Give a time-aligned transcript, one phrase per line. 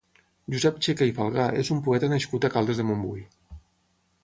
[0.53, 3.25] Josep Checa i Falgà és un poeta nascut a Caldes de Montbui.